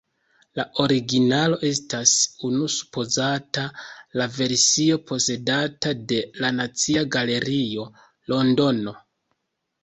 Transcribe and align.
La 0.59 0.63
originalo 0.83 1.57
estas 1.67 2.13
nune 2.39 2.69
supozata 2.75 3.65
la 4.21 4.27
versio 4.39 4.97
posedata 5.11 5.93
de 6.13 6.19
la 6.41 6.51
Nacia 6.57 7.05
Galerio, 7.19 7.87
Londono. 8.35 8.97